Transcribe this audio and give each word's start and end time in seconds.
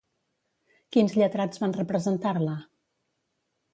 Quins 0.95 1.13
lletrats 1.21 1.63
van 1.65 1.75
representar-la? 1.77 2.57